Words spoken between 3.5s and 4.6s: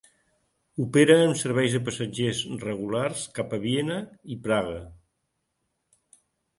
a Viena i